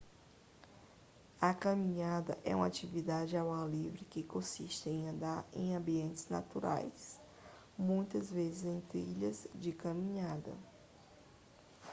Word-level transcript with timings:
a 1.39 1.53
caminhada 1.53 2.35
é 2.43 2.55
uma 2.55 2.65
atividade 2.65 3.37
ao 3.37 3.53
ar 3.53 3.69
livre 3.69 4.03
que 4.05 4.23
consiste 4.23 4.89
em 4.89 5.07
andar 5.07 5.45
em 5.53 5.75
ambientes 5.75 6.27
naturais 6.27 7.21
muitas 7.77 8.31
vezes 8.31 8.65
em 8.65 8.81
trilhas 8.81 9.47
de 9.53 9.71
caminhada 9.71 10.55